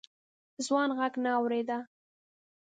[0.65, 1.77] ځوان غږ نه اورېده.